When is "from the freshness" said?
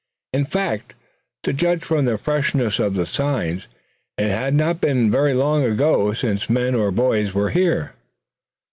1.83-2.79